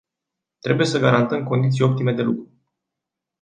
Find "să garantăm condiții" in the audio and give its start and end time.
0.85-1.83